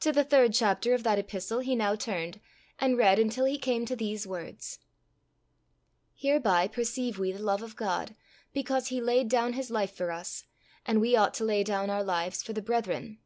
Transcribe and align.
To 0.00 0.12
the 0.12 0.24
third 0.24 0.54
chapter 0.54 0.94
of 0.94 1.02
that 1.02 1.18
Epistle 1.18 1.58
he 1.58 1.76
now 1.76 1.94
turned, 1.94 2.40
and 2.78 2.96
read 2.96 3.18
until 3.18 3.44
he 3.44 3.58
came 3.58 3.84
to 3.84 3.94
these 3.94 4.26
words: 4.26 4.78
"Hereby 6.14 6.68
perceive 6.68 7.18
we 7.18 7.32
the 7.32 7.42
love 7.42 7.62
of 7.62 7.76
God, 7.76 8.16
because 8.54 8.86
he 8.86 9.02
laid 9.02 9.28
down 9.28 9.52
his 9.52 9.70
life 9.70 9.94
for 9.94 10.10
us, 10.10 10.44
and 10.86 11.02
we 11.02 11.14
ought 11.14 11.34
to 11.34 11.44
lay 11.44 11.62
down 11.64 11.90
our 11.90 12.02
lives 12.02 12.42
for 12.42 12.54
the 12.54 12.62
brethren." 12.62 13.18